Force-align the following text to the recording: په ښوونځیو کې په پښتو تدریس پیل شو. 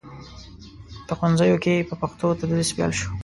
په 1.07 1.13
ښوونځیو 1.17 1.57
کې 1.63 1.87
په 1.89 1.95
پښتو 2.01 2.27
تدریس 2.39 2.69
پیل 2.75 2.91
شو. 2.99 3.09